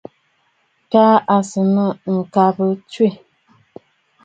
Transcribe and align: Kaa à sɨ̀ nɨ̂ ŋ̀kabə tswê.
Kaa 0.91 1.15
à 1.35 1.37
sɨ̀ 1.49 1.65
nɨ̂ 1.73 1.87
ŋ̀kabə 2.17 2.65
tswê. 2.89 3.09